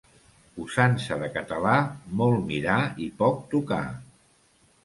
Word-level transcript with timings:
Usança 0.63 1.17
de 1.23 1.29
català: 1.35 1.75
molt 2.21 2.43
mirar 2.49 2.81
i 3.07 3.11
poc 3.23 3.47
tocar. 3.53 3.83